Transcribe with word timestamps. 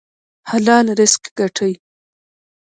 حلال 0.49 0.87
رزق 0.99 1.23
ګټئ 1.39 1.73